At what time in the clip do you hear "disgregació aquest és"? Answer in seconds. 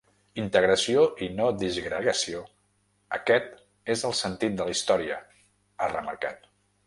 1.63-4.03